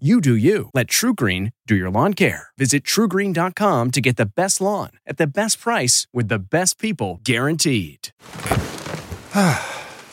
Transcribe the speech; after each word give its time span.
You 0.00 0.20
do 0.20 0.34
you. 0.34 0.70
Let 0.74 0.88
TruGreen 0.88 1.52
do 1.68 1.76
your 1.76 1.88
lawn 1.88 2.14
care. 2.14 2.48
Visit 2.58 2.82
trugreen.com 2.82 3.92
to 3.92 4.00
get 4.00 4.16
the 4.16 4.26
best 4.26 4.60
lawn 4.60 4.90
at 5.06 5.18
the 5.18 5.26
best 5.28 5.60
price 5.60 6.08
with 6.12 6.26
the 6.26 6.40
best 6.40 6.80
people 6.80 7.20
guaranteed. 7.22 8.10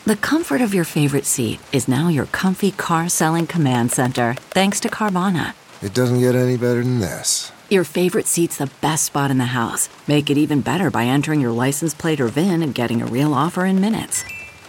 The 0.04 0.16
comfort 0.16 0.60
of 0.60 0.74
your 0.74 0.82
favorite 0.82 1.26
seat 1.26 1.60
is 1.70 1.86
now 1.86 2.08
your 2.08 2.26
comfy 2.26 2.72
car 2.72 3.08
selling 3.08 3.46
command 3.46 3.92
center, 3.92 4.34
thanks 4.50 4.80
to 4.80 4.88
Carvana. 4.88 5.54
It 5.80 5.94
doesn't 5.94 6.18
get 6.18 6.34
any 6.34 6.56
better 6.56 6.82
than 6.82 6.98
this. 6.98 7.52
Your 7.70 7.84
favorite 7.84 8.26
seat's 8.26 8.56
the 8.56 8.68
best 8.80 9.04
spot 9.04 9.30
in 9.30 9.38
the 9.38 9.54
house. 9.54 9.88
Make 10.08 10.28
it 10.28 10.36
even 10.36 10.60
better 10.60 10.90
by 10.90 11.04
entering 11.04 11.40
your 11.40 11.52
license 11.52 11.94
plate 11.94 12.20
or 12.20 12.26
VIN 12.26 12.64
and 12.64 12.74
getting 12.74 13.00
a 13.00 13.06
real 13.06 13.32
offer 13.32 13.64
in 13.64 13.80
minutes. 13.80 14.24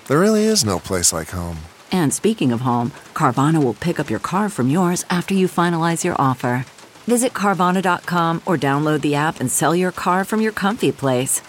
There 0.08 0.20
really 0.20 0.44
is 0.44 0.64
no 0.64 0.78
place 0.78 1.12
like 1.12 1.32
home. 1.32 1.58
And 1.94 2.12
speaking 2.12 2.52
of 2.52 2.62
home, 2.62 2.90
Carvana 3.14 3.64
will 3.64 3.76
pick 3.76 4.00
up 4.00 4.10
your 4.10 4.20
car 4.20 4.50
from 4.50 4.68
yours 4.68 5.06
after 5.10 5.34
you 5.36 5.48
finalize 5.48 6.04
your 6.04 6.16
offer. 6.20 6.66
Visit 7.06 7.34
Carvana.com 7.34 8.42
or 8.46 8.58
download 8.58 9.02
the 9.02 9.14
app 9.16 9.40
and 9.40 9.50
sell 9.52 9.76
your 9.76 9.92
car 9.92 10.26
from 10.26 10.42
your 10.42 10.52
comfy 10.54 10.92
place. 10.92 11.42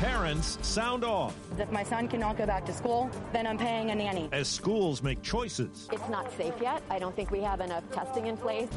Parents, 0.00 0.58
sound 0.62 1.04
off 1.04 1.36
If 1.58 1.70
my 1.70 1.82
son 1.84 2.08
cannot 2.08 2.38
go 2.38 2.46
back 2.46 2.64
to 2.66 2.72
school, 2.72 3.10
then 3.32 3.46
I'm 3.46 3.58
paying 3.58 3.90
a 3.90 3.94
nanny. 3.94 4.28
as 4.32 4.48
schools 4.48 5.02
make 5.02 5.22
choices. 5.22 5.88
It's 5.92 6.08
not 6.08 6.32
safe 6.36 6.54
yet. 6.62 6.82
I 6.90 6.98
don't 6.98 7.14
think 7.14 7.30
we 7.30 7.40
have 7.40 7.60
enough 7.60 7.84
testing 7.92 8.26
in 8.26 8.36
place. 8.36 8.68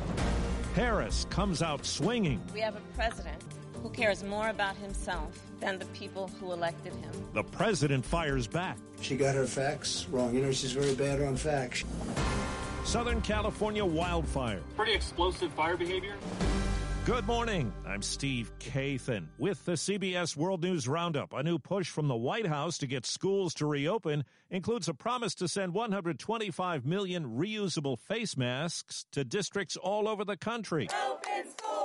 Harris 0.76 1.26
comes 1.30 1.62
out 1.62 1.86
swinging. 1.86 2.42
We 2.54 2.60
have 2.60 2.76
a 2.76 2.82
president 2.96 3.42
who 3.82 3.90
cares 3.90 4.24
more 4.24 4.50
about 4.50 4.76
himself 4.78 5.40
than 5.60 5.80
the 5.80 5.86
people 5.88 6.30
who 6.40 6.52
elected 6.52 6.94
him. 6.94 7.12
The 7.34 7.44
president 7.44 8.06
fires 8.06 8.48
back. 8.48 8.78
She 9.02 9.16
got 9.16 9.36
her 9.36 9.46
facts 9.46 10.08
wrong. 10.10 10.36
You 10.36 10.42
know, 10.42 10.52
she's 10.52 10.72
very 10.72 10.96
bad 10.96 11.22
on 11.22 11.36
facts. 11.36 11.84
Southern 12.86 13.22
California 13.22 13.84
wildfire. 13.84 14.62
Pretty 14.76 14.94
explosive 14.94 15.52
fire 15.54 15.78
behavior. 15.78 16.16
Good 17.08 17.26
morning. 17.26 17.72
I'm 17.88 18.02
Steve 18.02 18.52
Kathan 18.60 19.28
with 19.38 19.64
the 19.64 19.74
CBS 19.74 20.36
World 20.36 20.62
News 20.62 20.90
Roundup. 20.90 21.32
A 21.32 21.42
new 21.42 21.58
push 21.58 21.90
from 21.90 22.10
the 22.10 22.18
White 22.18 22.46
House 22.46 22.78
to 22.80 22.88
get 22.88 23.06
schools 23.06 23.54
to 23.56 23.66
reopen 23.66 24.26
includes 24.50 24.90
a 24.90 24.94
promise 24.94 25.34
to 25.36 25.48
send 25.48 25.74
125 25.74 26.86
million 26.86 27.38
reusable 27.38 27.98
face 27.98 28.36
masks 28.36 29.06
to 29.14 29.24
districts 29.24 29.78
all 29.78 30.08
over 30.10 30.26
the 30.26 30.36
country. 30.36 30.90
Open 31.10 31.50
schools! 31.50 31.77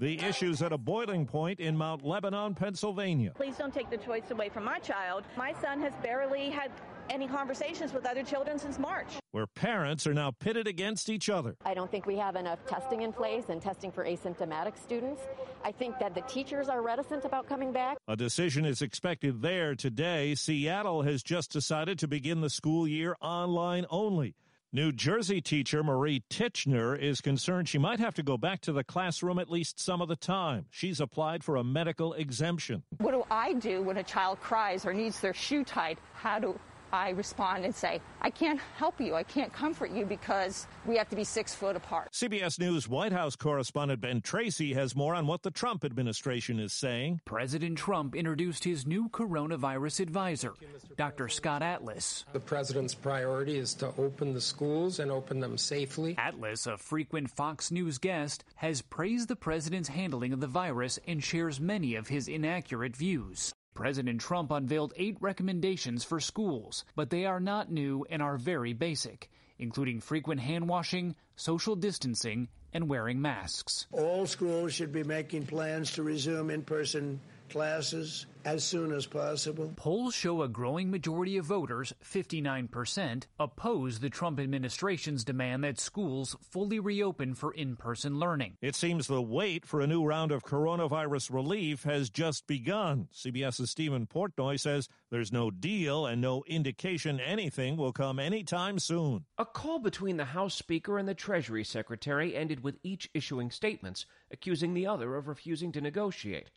Open 0.00 0.18
schools! 0.18 0.20
The 0.20 0.28
issue's 0.28 0.62
at 0.62 0.72
a 0.72 0.78
boiling 0.78 1.26
point 1.26 1.60
in 1.60 1.76
Mount 1.76 2.04
Lebanon, 2.04 2.54
Pennsylvania. 2.54 3.32
Please 3.34 3.56
don't 3.56 3.72
take 3.74 3.90
the 3.90 3.96
choice 3.96 4.30
away 4.30 4.48
from 4.48 4.64
my 4.64 4.78
child. 4.78 5.24
My 5.36 5.52
son 5.60 5.80
has 5.80 5.92
barely 6.02 6.50
had 6.50 6.70
any 7.10 7.26
conversations 7.26 7.92
with 7.92 8.06
other 8.06 8.22
children 8.22 8.58
since 8.58 8.78
March. 8.78 9.08
where 9.32 9.46
parents 9.46 10.06
are 10.06 10.14
now 10.14 10.30
pitted 10.30 10.66
against 10.68 11.08
each 11.08 11.28
other. 11.30 11.56
I 11.64 11.72
don't 11.74 11.90
think 11.90 12.06
we 12.06 12.16
have 12.16 12.36
enough 12.36 12.64
testing 12.66 13.02
in 13.02 13.12
place 13.12 13.44
and 13.48 13.60
testing 13.62 13.90
for 13.90 14.04
asymptomatic 14.04 14.76
students. 14.78 15.22
I 15.64 15.72
think 15.72 15.98
that 16.00 16.14
the 16.14 16.20
teachers 16.22 16.68
are 16.68 16.82
reticent 16.82 17.24
about 17.24 17.48
coming 17.48 17.72
back. 17.72 17.96
A 18.08 18.16
decision 18.16 18.64
is 18.66 18.82
expected 18.82 19.40
there 19.42 19.74
today. 19.74 20.34
Seattle 20.34 21.02
has 21.02 21.22
just 21.22 21.50
decided 21.50 21.98
to 22.00 22.08
begin 22.08 22.40
the 22.40 22.50
school 22.50 22.86
year 22.86 23.16
online 23.22 23.86
only. 23.90 24.34
New 24.74 24.90
Jersey 24.90 25.42
teacher 25.42 25.84
Marie 25.84 26.24
Titchner 26.30 26.98
is 26.98 27.20
concerned 27.20 27.68
she 27.68 27.76
might 27.76 28.00
have 28.00 28.14
to 28.14 28.22
go 28.22 28.38
back 28.38 28.62
to 28.62 28.72
the 28.72 28.82
classroom 28.82 29.38
at 29.38 29.50
least 29.50 29.78
some 29.78 30.00
of 30.00 30.08
the 30.08 30.16
time. 30.16 30.64
She's 30.70 30.98
applied 30.98 31.44
for 31.44 31.56
a 31.56 31.64
medical 31.64 32.14
exemption. 32.14 32.82
What 32.96 33.10
do 33.10 33.22
I 33.30 33.52
do 33.52 33.82
when 33.82 33.98
a 33.98 34.02
child 34.02 34.40
cries 34.40 34.86
or 34.86 34.94
needs 34.94 35.20
their 35.20 35.34
shoe 35.34 35.62
tied? 35.62 35.98
How 36.14 36.38
do 36.38 36.58
I 36.92 37.10
respond 37.10 37.64
and 37.64 37.74
say, 37.74 38.00
I 38.20 38.28
can't 38.28 38.60
help 38.76 39.00
you, 39.00 39.14
I 39.14 39.22
can't 39.22 39.52
comfort 39.52 39.90
you 39.90 40.04
because 40.04 40.66
we 40.84 40.96
have 40.96 41.08
to 41.08 41.16
be 41.16 41.24
six 41.24 41.54
foot 41.54 41.74
apart? 41.74 42.12
CBS 42.12 42.58
News 42.58 42.88
White 42.88 43.12
House 43.12 43.34
correspondent 43.34 44.00
Ben 44.00 44.20
Tracy 44.20 44.74
has 44.74 44.94
more 44.94 45.14
on 45.14 45.26
what 45.26 45.42
the 45.42 45.50
Trump 45.50 45.84
administration 45.84 46.60
is 46.60 46.72
saying. 46.72 47.20
President 47.24 47.78
Trump 47.78 48.14
introduced 48.14 48.64
his 48.64 48.86
new 48.86 49.08
coronavirus 49.08 50.00
advisor, 50.00 50.52
Dr. 50.96 51.28
Scott 51.28 51.62
Atlas. 51.62 52.26
The 52.32 52.40
president's 52.40 52.94
priority 52.94 53.56
is 53.56 53.72
to 53.74 53.92
open 53.96 54.34
the 54.34 54.40
schools 54.40 54.98
and 54.98 55.10
open 55.10 55.40
them 55.40 55.56
safely. 55.56 56.16
Atlas, 56.18 56.66
a 56.66 56.76
frequent 56.76 57.30
Fox 57.30 57.70
News 57.70 57.98
guest, 57.98 58.44
has 58.56 58.82
praised 58.82 59.28
the 59.28 59.36
president's 59.36 59.88
handling 59.88 60.32
of 60.32 60.40
the 60.40 60.46
virus 60.46 60.98
and 61.06 61.24
shares 61.24 61.60
many 61.60 61.94
of 61.94 62.08
his 62.08 62.28
inaccurate 62.28 62.94
views. 62.94 63.54
President 63.74 64.20
Trump 64.20 64.50
unveiled 64.50 64.92
eight 64.96 65.16
recommendations 65.20 66.04
for 66.04 66.20
schools, 66.20 66.84
but 66.94 67.10
they 67.10 67.24
are 67.24 67.40
not 67.40 67.70
new 67.70 68.04
and 68.10 68.20
are 68.20 68.36
very 68.36 68.72
basic, 68.72 69.30
including 69.58 70.00
frequent 70.00 70.40
hand 70.40 70.68
washing, 70.68 71.14
social 71.36 71.74
distancing, 71.74 72.48
and 72.74 72.88
wearing 72.88 73.20
masks. 73.20 73.86
All 73.92 74.26
schools 74.26 74.74
should 74.74 74.92
be 74.92 75.04
making 75.04 75.46
plans 75.46 75.92
to 75.92 76.02
resume 76.02 76.50
in 76.50 76.62
person 76.62 77.20
classes 77.52 78.26
as 78.44 78.64
soon 78.64 78.92
as 78.92 79.06
possible. 79.06 79.72
Polls 79.76 80.14
show 80.14 80.42
a 80.42 80.48
growing 80.48 80.90
majority 80.90 81.36
of 81.36 81.44
voters, 81.44 81.92
59%, 82.04 83.24
oppose 83.38 84.00
the 84.00 84.10
Trump 84.10 84.40
administration's 84.40 85.22
demand 85.22 85.62
that 85.62 85.78
schools 85.78 86.34
fully 86.40 86.80
reopen 86.80 87.34
for 87.34 87.52
in 87.52 87.76
person 87.76 88.18
learning. 88.18 88.56
It 88.60 88.74
seems 88.74 89.06
the 89.06 89.22
wait 89.22 89.64
for 89.64 89.80
a 89.80 89.86
new 89.86 90.04
round 90.04 90.32
of 90.32 90.42
coronavirus 90.42 91.32
relief 91.32 91.84
has 91.84 92.10
just 92.10 92.46
begun. 92.46 93.08
CBS's 93.14 93.70
Stephen 93.70 94.06
Portnoy 94.06 94.58
says 94.58 94.88
there's 95.10 95.30
no 95.30 95.50
deal 95.50 96.06
and 96.06 96.20
no 96.20 96.42
indication 96.46 97.20
anything 97.20 97.76
will 97.76 97.92
come 97.92 98.18
anytime 98.18 98.78
soon. 98.78 99.26
A 99.38 99.44
call 99.44 99.78
between 99.78 100.16
the 100.16 100.24
House 100.24 100.54
Speaker 100.54 100.98
and 100.98 101.08
the 101.08 101.14
Treasury 101.14 101.64
Secretary 101.64 102.34
ended 102.34 102.64
with 102.64 102.78
each 102.82 103.10
issuing 103.14 103.50
statements, 103.50 104.06
accusing 104.30 104.74
the 104.74 104.86
other 104.86 105.16
of 105.16 105.28
refusing 105.28 105.70
to 105.72 105.80
negotiate. 105.80 106.50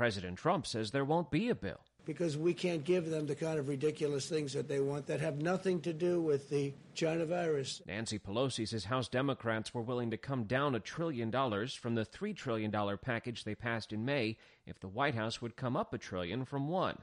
President 0.00 0.38
Trump 0.38 0.66
says 0.66 0.92
there 0.92 1.04
won't 1.04 1.30
be 1.30 1.50
a 1.50 1.54
bill. 1.54 1.78
Because 2.06 2.34
we 2.34 2.54
can't 2.54 2.84
give 2.84 3.10
them 3.10 3.26
the 3.26 3.34
kind 3.34 3.58
of 3.58 3.68
ridiculous 3.68 4.26
things 4.26 4.54
that 4.54 4.66
they 4.66 4.80
want 4.80 5.08
that 5.08 5.20
have 5.20 5.42
nothing 5.42 5.82
to 5.82 5.92
do 5.92 6.22
with 6.22 6.48
the 6.48 6.72
China 6.94 7.26
virus. 7.26 7.82
Nancy 7.86 8.18
Pelosi 8.18 8.66
says 8.66 8.86
House 8.86 9.08
Democrats 9.08 9.74
were 9.74 9.82
willing 9.82 10.10
to 10.12 10.16
come 10.16 10.44
down 10.44 10.74
a 10.74 10.80
trillion 10.80 11.30
dollars 11.30 11.74
from 11.74 11.96
the 11.96 12.06
$3 12.06 12.34
trillion 12.34 12.72
package 13.02 13.44
they 13.44 13.54
passed 13.54 13.92
in 13.92 14.06
May 14.06 14.38
if 14.64 14.80
the 14.80 14.88
White 14.88 15.14
House 15.14 15.42
would 15.42 15.54
come 15.54 15.76
up 15.76 15.92
a 15.92 15.98
trillion 15.98 16.46
from 16.46 16.68
one. 16.68 16.96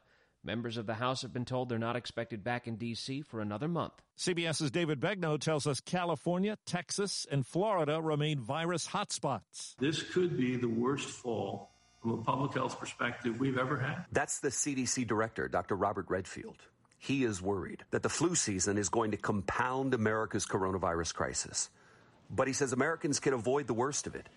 Members 0.43 0.77
of 0.77 0.87
the 0.87 0.95
House 0.95 1.21
have 1.21 1.31
been 1.31 1.45
told 1.45 1.69
they're 1.69 1.77
not 1.77 1.95
expected 1.95 2.43
back 2.43 2.67
in 2.67 2.77
D.C. 2.77 3.21
for 3.21 3.41
another 3.41 3.67
month. 3.67 3.93
CBS's 4.17 4.71
David 4.71 4.99
Begnaud 4.99 5.37
tells 5.41 5.67
us 5.67 5.81
California, 5.81 6.57
Texas, 6.65 7.27
and 7.29 7.45
Florida 7.45 8.01
remain 8.01 8.39
virus 8.39 8.87
hotspots. 8.87 9.75
This 9.77 10.01
could 10.01 10.35
be 10.35 10.55
the 10.55 10.67
worst 10.67 11.09
fall 11.09 11.76
from 12.01 12.11
a 12.11 12.17
public 12.17 12.53
health 12.53 12.79
perspective 12.79 13.39
we've 13.39 13.57
ever 13.57 13.77
had. 13.77 14.05
That's 14.11 14.39
the 14.39 14.49
CDC 14.49 15.07
director, 15.07 15.47
Dr. 15.47 15.75
Robert 15.75 16.05
Redfield. 16.09 16.57
He 16.99 17.23
is 17.23 17.41
worried 17.41 17.83
that 17.91 18.03
the 18.03 18.09
flu 18.09 18.35
season 18.35 18.77
is 18.77 18.89
going 18.89 19.11
to 19.11 19.17
compound 19.17 19.93
America's 19.93 20.45
coronavirus 20.45 21.13
crisis. 21.13 21.69
But 22.29 22.47
he 22.47 22.53
says 22.53 22.73
Americans 22.73 23.19
can 23.19 23.33
avoid 23.33 23.67
the 23.67 23.73
worst 23.73 24.07
of 24.07 24.15
it 24.15 24.27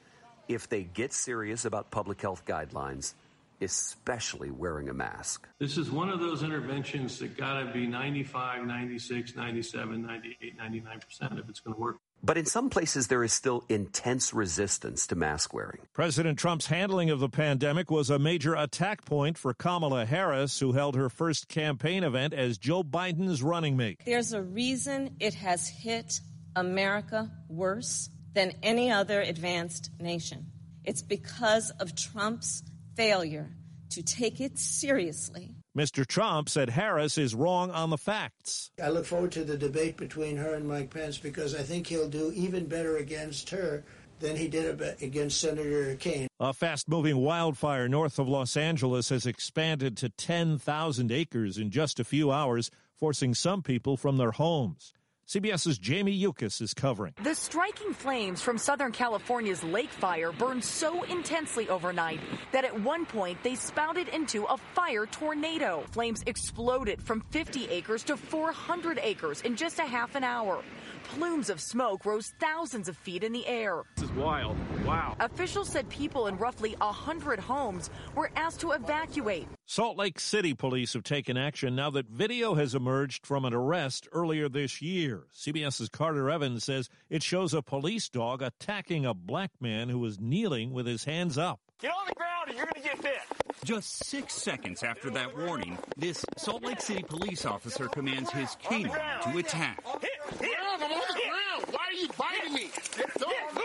if 0.49 0.69
they 0.69 0.83
get 0.83 1.13
serious 1.13 1.65
about 1.65 1.91
public 1.91 2.21
health 2.21 2.45
guidelines, 2.45 3.15
especially 3.61 4.51
wearing 4.51 4.89
a 4.89 4.95
mask. 4.95 5.49
This 5.59 5.79
is 5.79 5.91
one 5.91 6.09
of 6.09 6.21
those 6.21 6.43
interventions 6.43 7.19
that 7.19 7.37
got 7.37 7.61
to 7.61 7.73
be 7.73 7.87
95, 7.87 8.67
96, 8.67 9.37
97, 9.37 10.03
98, 10.03 10.59
99% 10.59 11.39
if 11.39 11.49
it's 11.49 11.61
going 11.61 11.75
to 11.75 11.81
work. 11.81 11.97
But 12.23 12.37
in 12.37 12.45
some 12.45 12.69
places, 12.69 13.09
there 13.09 13.25
is 13.25 13.33
still 13.33 13.65
intense 13.69 14.35
resistance 14.35 15.07
to 15.07 15.15
mask 15.15 15.55
wearing. 15.55 15.81
President 15.95 16.39
Trump's 16.39 16.67
handling 16.67 17.11
of 17.11 17.19
the 17.19 17.29
pandemic 17.29 17.91
was 17.91 18.11
a 18.11 18.19
major 18.19 18.55
attack 18.55 19.05
point 19.05 19.39
for 19.39 19.55
Kamala 19.55 20.05
Harris, 20.05 20.61
who 20.61 20.73
held 20.73 20.97
her 20.97 21.09
first 21.09 21.49
campaign 21.49 22.05
event 22.05 22.35
as 22.35 22.59
Joe 22.59 22.83
Biden's 22.83 23.43
running 23.43 23.77
mate. 23.77 24.01
There's 24.05 24.33
a 24.33 24.43
reason 24.43 25.17
it 25.19 25.35
has 25.35 25.69
hit 25.69 26.21
America 26.57 27.31
worse 27.49 28.11
than 28.35 28.53
any 28.63 28.91
other 28.91 29.21
advanced 29.21 29.91
nation. 29.99 30.47
It's 30.85 31.03
because 31.03 31.71
of 31.81 31.95
Trump's 31.95 32.63
failure 32.97 33.51
to 33.91 34.03
take 34.03 34.41
it 34.41 34.59
seriously. 34.59 35.55
Mr. 35.77 36.05
Trump 36.05 36.49
said 36.49 36.71
Harris 36.71 37.17
is 37.17 37.35
wrong 37.35 37.71
on 37.71 37.91
the 37.91 37.99
facts. 37.99 38.73
I 38.83 38.89
look 38.89 39.07
forward 39.07 39.31
to 39.33 39.45
the 39.45 39.57
debate 39.57 39.97
between 39.97 40.37
her 40.37 40.55
and 40.55 40.67
Mike 40.67 40.91
Pence 40.91 41.19
because 41.19 41.55
I 41.55 41.63
think 41.63 41.87
he'll 41.87 42.09
do 42.09 42.33
even 42.35 42.67
better 42.67 42.97
against 42.97 43.51
her 43.51 43.85
than 44.19 44.37
he 44.37 44.49
did 44.49 44.81
against 45.01 45.41
Senator 45.41 45.95
Kaine. 45.95 46.27
A 46.41 46.53
fast 46.53 46.89
moving 46.89 47.19
wildfire 47.19 47.89
north 47.89 48.19
of 48.19 48.29
Los 48.29 48.57
Angeles 48.57 49.11
has 49.11 49.27
expanded 49.27 49.97
to 49.99 50.09
10,000 50.09 51.13
acres 51.13 51.57
in 51.57 51.71
just 51.71 52.01
a 52.01 52.05
few 52.05 52.33
hours, 52.33 52.71
forcing 52.97 53.33
some 53.35 53.63
people 53.63 53.97
from 53.97 54.17
their 54.17 54.33
homes. 54.33 54.93
CBS's 55.31 55.79
Jamie 55.79 56.11
Yuccas 56.11 56.61
is 56.61 56.75
covering. 56.75 57.15
The 57.23 57.37
striking 57.37 57.93
flames 57.93 58.43
from 58.43 58.59
Southern 58.59 58.91
California's 58.91 59.63
lake 59.63 59.91
fire 59.91 60.33
burned 60.33 60.65
so 60.65 61.05
intensely 61.05 61.69
overnight 61.69 62.19
that 62.51 62.65
at 62.65 62.81
one 62.81 63.07
point 63.07 63.41
they 63.45 63.55
spouted 63.55 64.09
into 64.09 64.43
a 64.47 64.57
fire 64.57 65.07
tornado. 65.07 65.85
Flames 65.93 66.25
exploded 66.27 67.01
from 67.01 67.21
50 67.31 67.69
acres 67.69 68.03
to 68.03 68.17
400 68.17 68.99
acres 69.01 69.43
in 69.43 69.55
just 69.55 69.79
a 69.79 69.85
half 69.85 70.17
an 70.17 70.25
hour. 70.25 70.65
Plumes 71.05 71.51
of 71.51 71.61
smoke 71.61 72.05
rose 72.05 72.33
thousands 72.39 72.89
of 72.89 72.97
feet 72.97 73.25
in 73.25 73.33
the 73.33 73.47
air. 73.47 73.83
This 73.97 74.05
is 74.05 74.11
wild. 74.13 74.57
Wow. 74.85 75.17
Officials 75.21 75.69
said 75.69 75.89
people 75.89 76.27
in 76.27 76.37
roughly 76.39 76.77
100 76.79 77.41
homes 77.41 77.91
were 78.15 78.31
asked 78.37 78.61
to 78.61 78.73
evacuate. 78.73 79.49
Salt 79.67 79.97
Lake 79.97 80.21
City 80.21 80.55
police 80.55 80.93
have 80.93 81.03
taken 81.03 81.37
action 81.37 81.75
now 81.75 81.91
that 81.91 82.07
video 82.09 82.55
has 82.55 82.75
emerged 82.75 83.27
from 83.27 83.45
an 83.45 83.55
arrest 83.55 84.09
earlier 84.13 84.49
this 84.49 84.81
year. 84.81 85.25
CBS's 85.37 85.89
Carter 85.89 86.31
Evans 86.31 86.65
says 86.65 86.89
it 87.09 87.23
shows 87.23 87.55
a 87.55 87.63
police 87.63 88.09
dog 88.09 88.43
attacking 88.43 89.05
a 89.05 89.15
black 89.15 89.51
man 89.61 89.89
who 89.89 89.99
was 89.99 90.21
kneeling 90.21 90.73
with 90.73 90.87
his 90.87 91.05
hands 91.05 91.37
up. 91.39 91.61
Get 91.81 91.93
on 91.93 92.07
the 92.09 92.15
ground 92.15 92.51
or 92.51 92.55
you're 92.55 92.67
going 92.67 92.83
to 92.83 92.89
get 92.89 93.03
bit. 93.03 93.21
Just 93.65 94.05
six 94.05 94.35
seconds 94.35 94.83
after 94.83 95.11
that 95.11 95.37
warning, 95.37 95.79
this 95.97 96.25
Salt 96.37 96.65
Lake 96.65 96.81
City 96.81 97.03
police 97.03 97.45
officer 97.45 97.87
commands 97.89 98.31
his 98.31 98.57
canine 98.63 98.91
to 99.23 99.39
attack. 99.39 99.83
Hit, 100.01 100.11
hit, 100.41 100.51
I'm 100.61 100.83
on 100.83 100.89
the 100.91 101.21
ground. 101.21 101.65
Why 101.71 101.85
are 101.89 101.93
you 101.93 102.09
biting 102.19 102.55
me? 102.55 102.71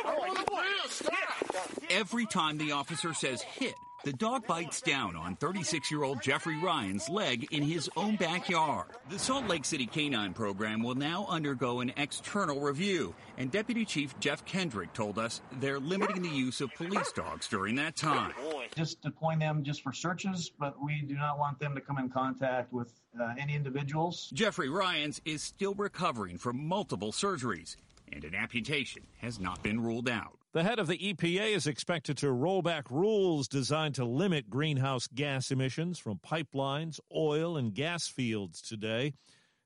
I'm 0.06 0.20
on 0.20 0.36
the 0.36 0.44
ground. 0.44 0.90
Stop. 0.90 1.85
Every 1.96 2.26
time 2.26 2.58
the 2.58 2.74
officer 2.74 3.14
says 3.14 3.42
hit, 3.42 3.74
the 4.04 4.12
dog 4.12 4.46
bites 4.46 4.82
down 4.82 5.16
on 5.16 5.38
36 5.38 5.90
year 5.90 6.04
old 6.04 6.22
Jeffrey 6.22 6.58
Ryan's 6.62 7.08
leg 7.08 7.48
in 7.54 7.64
his 7.64 7.90
own 7.96 8.18
backyard. 8.18 8.88
The 9.10 9.18
Salt 9.18 9.48
Lake 9.48 9.64
City 9.64 9.86
Canine 9.86 10.34
Program 10.34 10.84
will 10.84 10.96
now 10.96 11.26
undergo 11.30 11.80
an 11.80 11.94
external 11.96 12.60
review, 12.60 13.16
and 13.38 13.50
Deputy 13.50 13.86
Chief 13.86 14.14
Jeff 14.20 14.44
Kendrick 14.44 14.92
told 14.92 15.18
us 15.18 15.42
they're 15.62 15.80
limiting 15.80 16.22
the 16.22 16.28
use 16.28 16.60
of 16.60 16.70
police 16.76 17.14
dogs 17.14 17.48
during 17.48 17.76
that 17.76 17.96
time. 17.96 18.34
Just 18.76 19.02
deploying 19.02 19.40
them 19.40 19.64
just 19.64 19.82
for 19.82 19.94
searches, 19.94 20.52
but 20.60 20.76
we 20.84 21.00
do 21.00 21.16
not 21.16 21.40
want 21.40 21.60
them 21.60 21.76
to 21.76 21.80
come 21.80 21.98
in 21.98 22.10
contact 22.10 22.74
with 22.74 22.92
uh, 23.18 23.36
any 23.40 23.56
individuals. 23.56 24.30
Jeffrey 24.34 24.68
Ryans 24.68 25.22
is 25.24 25.42
still 25.42 25.76
recovering 25.76 26.38
from 26.38 26.68
multiple 26.68 27.14
surgeries, 27.14 27.78
and 28.12 28.24
an 28.24 28.36
amputation 28.36 29.04
has 29.20 29.40
not 29.40 29.64
been 29.64 29.82
ruled 29.82 30.10
out. 30.10 30.40
The 30.54 30.64
head 30.64 30.80
of 30.80 30.88
the 30.88 30.98
EPA 30.98 31.56
is 31.56 31.68
expected 31.68 32.18
to 32.20 32.32
roll 32.32 32.62
back 32.62 32.90
rules 32.90 33.48
designed 33.48 33.96
to 33.96 34.06
limit 34.06 34.50
greenhouse 34.50 35.08
gas 35.08 35.52
emissions 35.52 36.00
from 36.00 36.20
pipelines, 36.20 37.00
oil, 37.14 37.58
and 37.58 37.74
gas 37.74 38.08
fields 38.08 38.62
today. 38.62 39.14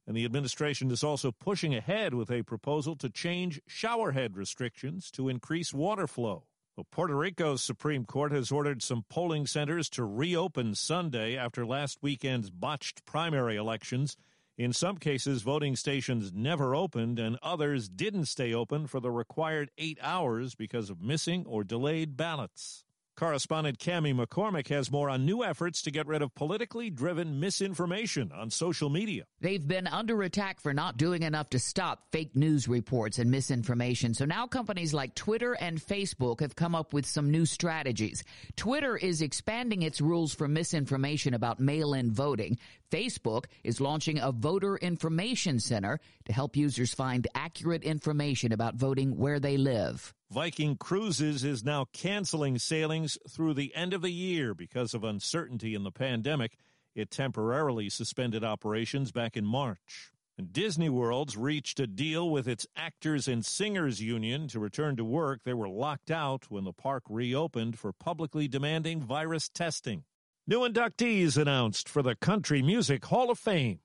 And 0.08 0.18
the 0.18 0.26
administration 0.26 0.90
is 0.90 1.04
also 1.04 1.32
pushing 1.32 1.76
ahead 1.76 2.16
with 2.16 2.32
a 2.32 2.42
proposal 2.42 2.96
to 2.96 3.10
change 3.10 3.62
showerhead 3.70 4.36
restrictions 4.36 5.12
to 5.12 5.30
increase 5.30 5.72
water 5.72 6.08
flow. 6.08 6.46
Well, 6.76 6.88
Puerto 6.90 7.16
Rico's 7.16 7.62
Supreme 7.62 8.06
Court 8.06 8.32
has 8.32 8.52
ordered 8.52 8.82
some 8.82 9.04
polling 9.10 9.46
centers 9.46 9.90
to 9.90 10.04
reopen 10.06 10.74
Sunday 10.74 11.36
after 11.36 11.66
last 11.66 12.00
weekend's 12.02 12.50
botched 12.50 13.06
primary 13.06 13.58
elections. 13.58 14.18
In 14.60 14.74
some 14.74 14.98
cases, 14.98 15.42
voting 15.42 15.78
stations 15.78 16.34
never 16.34 16.76
opened, 16.76 17.18
and 17.18 17.40
others 17.42 17.88
didn't 17.88 18.26
stay 18.26 18.54
open 18.54 18.88
for 18.88 19.00
the 19.00 19.10
required 19.10 19.72
eight 19.78 19.98
hours 20.02 20.54
because 20.54 20.90
of 20.90 21.02
missing 21.02 21.46
or 21.48 21.64
delayed 21.64 22.18
ballots. 22.18 22.84
Correspondent 23.20 23.80
Cami 23.80 24.16
McCormick 24.16 24.70
has 24.70 24.90
more 24.90 25.10
on 25.10 25.26
new 25.26 25.44
efforts 25.44 25.82
to 25.82 25.92
get 25.92 26.08
rid 26.08 26.22
of 26.22 26.34
politically 26.36 26.90
driven 26.90 27.38
misinformation 27.38 28.32
on 28.32 28.50
social 28.50 28.90
media. 28.90 29.26
They've 29.42 29.68
been 29.68 29.88
under 29.88 30.22
attack 30.24 30.62
for 30.62 30.74
not 30.74 30.96
doing 30.96 31.24
enough 31.24 31.50
to 31.50 31.60
stop 31.60 32.14
fake 32.14 32.34
news 32.38 32.70
reports 32.70 33.20
and 33.20 33.30
misinformation. 33.30 34.14
So 34.14 34.24
now 34.24 34.48
companies 34.48 34.94
like 34.94 35.16
Twitter 35.16 35.52
and 35.52 35.82
Facebook 35.82 36.40
have 36.40 36.56
come 36.56 36.74
up 36.74 36.94
with 36.94 37.06
some 37.06 37.30
new 37.30 37.46
strategies. 37.46 38.24
Twitter 38.56 38.96
is 38.96 39.22
expanding 39.22 39.82
its 39.82 40.00
rules 40.00 40.34
for 40.34 40.48
misinformation 40.48 41.34
about 41.34 41.60
mail 41.60 41.94
in 41.94 42.14
voting. 42.14 42.58
Facebook 42.90 43.46
is 43.64 43.80
launching 43.82 44.20
a 44.20 44.32
voter 44.32 44.78
information 44.78 45.60
center 45.60 46.00
to 46.26 46.34
help 46.34 46.56
users 46.56 46.94
find 46.94 47.28
accurate 47.36 47.84
information 47.84 48.52
about 48.52 48.76
voting 48.76 49.18
where 49.18 49.40
they 49.40 49.58
live. 49.58 50.14
Viking 50.32 50.76
Cruises 50.76 51.44
is 51.44 51.64
now 51.64 51.86
canceling 51.92 52.60
sailings 52.60 53.18
through 53.30 53.56
the 53.56 53.74
end 53.76 53.94
of 53.94 54.02
the 54.02 54.12
year 54.12 54.54
because 54.54 54.94
of 54.94 55.04
uncertainty 55.04 55.74
in 55.74 55.84
the 55.84 55.92
pandemic. 55.92 56.58
It 56.96 57.12
temporarily 57.12 57.90
suspended 57.90 58.44
operations 58.44 59.12
back 59.12 59.38
in 59.38 59.46
March. 59.46 60.12
Disney 60.52 60.88
World's 60.88 61.36
reached 61.36 61.80
a 61.80 61.88
deal 61.88 62.30
with 62.30 62.48
its 62.48 62.66
Actors 62.76 63.28
and 63.28 63.46
Singers 63.46 64.02
Union 64.02 64.48
to 64.50 64.60
return 64.60 64.96
to 64.96 65.04
work. 65.04 65.42
They 65.44 65.54
were 65.54 65.68
locked 65.68 66.12
out 66.12 66.46
when 66.50 66.64
the 66.64 66.72
park 66.72 67.04
reopened 67.10 67.78
for 67.78 67.92
publicly 67.92 68.48
demanding 68.48 69.02
virus 69.02 69.50
testing. 69.50 70.06
New 70.50 70.68
inductees 70.68 71.38
announced 71.38 71.88
for 71.88 72.02
the 72.02 72.16
Country 72.16 72.64
Music 72.64 73.06
Hall 73.06 73.30
of 73.30 73.38
Fame. 73.38 73.78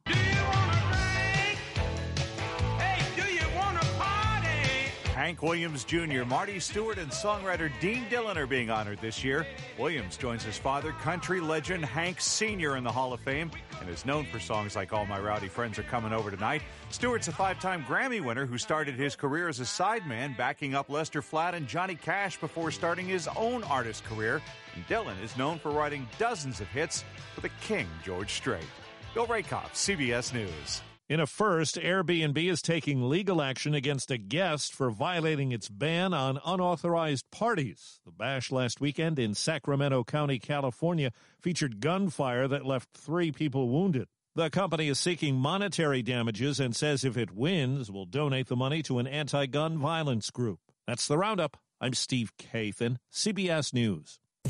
Hank 5.25 5.43
Williams 5.43 5.85
Jr., 5.85 6.23
Marty 6.27 6.61
Stuart, 6.61 6.99
and 6.99 7.11
songwriter 7.11 7.73
Dean 7.81 8.05
Dillon 8.11 8.37
are 8.37 8.47
being 8.47 8.69
honored 8.69 9.01
this 9.01 9.25
year. 9.25 9.47
Williams 9.79 10.19
joins 10.19 10.45
his 10.45 10.59
father, 10.59 10.93
country 10.93 11.41
legend 11.41 11.83
Hank 11.83 12.21
Sr., 12.21 12.77
in 12.77 12.85
the 12.85 12.93
Hall 12.93 13.15
of 13.15 13.21
Fame 13.21 13.51
and 13.81 13.89
is 13.89 14.05
known 14.05 14.27
for 14.27 14.39
songs 14.39 14.77
like 14.77 14.93
All 14.93 15.07
My 15.07 15.19
Rowdy 15.19 15.49
Friends 15.49 15.79
Are 15.79 15.83
Coming 15.85 16.13
Over 16.13 16.31
Tonight. 16.31 16.61
Stuart's 16.91 17.29
a 17.29 17.33
five 17.33 17.59
time 17.59 17.85
Grammy 17.85 18.23
winner 18.23 18.45
who 18.45 18.59
started 18.59 18.97
his 18.97 19.17
career 19.17 19.49
as 19.49 19.61
a 19.61 19.63
sideman, 19.63 20.37
backing 20.37 20.75
up 20.75 20.91
Lester 20.91 21.23
Flatt 21.23 21.55
and 21.55 21.67
Johnny 21.67 21.95
Cash 21.95 22.39
before 22.39 22.71
starting 22.71 23.07
his 23.07 23.27
own 23.35 23.65
artist 23.65 24.05
career. 24.05 24.43
And 24.75 24.87
Dillon 24.89 25.17
is 25.21 25.39
known 25.39 25.59
for 25.59 25.71
writing 25.71 26.07
dozens 26.19 26.61
of 26.61 26.69
hits 26.69 27.03
for 27.35 27.41
the 27.41 27.51
King 27.63 27.87
George 28.05 28.35
Strait. 28.35 28.67
Bill 29.15 29.27
Rehkopf, 29.27 29.73
CBS 29.73 30.35
News. 30.35 30.83
In 31.15 31.21
a 31.21 31.29
first, 31.29 31.77
Airbnb 31.77 32.37
is 32.51 32.61
taking 32.61 33.09
legal 33.09 33.41
action 33.41 33.73
against 33.73 34.11
a 34.11 34.19
guest 34.19 34.75
for 34.75 34.91
violating 34.91 35.53
its 35.53 35.69
ban 35.69 36.13
on 36.13 36.41
unauthorized 36.45 37.31
parties. 37.31 38.01
The 38.05 38.11
bash 38.11 38.51
last 38.51 38.81
weekend 38.81 39.21
in 39.21 39.35
Sacramento 39.35 40.03
County, 40.03 40.41
California, 40.41 41.13
featured 41.41 41.79
gunfire 41.79 42.49
that 42.49 42.67
left 42.67 42.89
three 42.97 43.31
people 43.31 43.69
wounded. 43.69 44.09
The 44.35 44.51
company 44.51 44.89
is 44.89 44.99
seeking 44.99 45.37
monetary 45.37 46.03
damages 46.03 46.59
and 46.59 46.75
says 46.75 47.05
if 47.05 47.17
it 47.17 47.31
wins, 47.31 47.93
will 47.93 48.07
donate 48.07 48.49
the 48.49 48.57
money 48.57 48.83
to 48.83 48.99
an 48.99 49.07
anti 49.07 49.47
gun 49.47 49.79
violence 49.79 50.31
group. 50.31 50.59
That's 50.85 51.07
the 51.07 51.17
roundup. 51.17 51.57
I'm 51.81 51.95
Steve 51.95 52.33
Kathan, 52.39 52.97
CBS 53.13 53.73
News. 53.73 54.19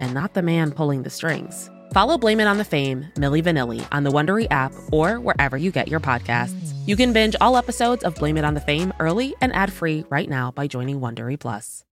and 0.00 0.12
not 0.12 0.34
the 0.34 0.42
man 0.42 0.72
pulling 0.72 1.02
the 1.02 1.10
strings? 1.10 1.70
Follow 1.92 2.18
Blame 2.18 2.40
It 2.40 2.46
on 2.46 2.58
the 2.58 2.64
Fame, 2.64 3.06
Milli 3.16 3.42
Vanilli, 3.42 3.86
on 3.92 4.04
the 4.04 4.10
Wondery 4.10 4.46
app 4.50 4.72
or 4.92 5.20
wherever 5.20 5.56
you 5.56 5.70
get 5.70 5.88
your 5.88 6.00
podcasts. 6.00 6.72
You 6.86 6.96
can 6.96 7.12
binge 7.12 7.36
all 7.40 7.56
episodes 7.56 8.04
of 8.04 8.14
Blame 8.14 8.36
It 8.36 8.44
on 8.44 8.54
the 8.54 8.60
Fame 8.60 8.92
early 9.00 9.34
and 9.40 9.54
ad-free 9.54 10.06
right 10.08 10.28
now 10.28 10.50
by 10.50 10.66
joining 10.66 11.00
Wondery 11.00 11.38
Plus. 11.38 11.84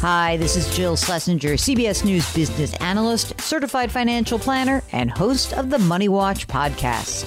Hi, 0.00 0.36
this 0.36 0.54
is 0.56 0.74
Jill 0.76 0.96
Schlesinger, 0.96 1.54
CBS 1.54 2.04
News 2.04 2.32
business 2.32 2.74
analyst, 2.76 3.38
certified 3.40 3.90
financial 3.90 4.38
planner, 4.38 4.82
and 4.92 5.10
host 5.10 5.52
of 5.52 5.70
the 5.70 5.78
Money 5.78 6.08
Watch 6.08 6.46
podcast. 6.46 7.26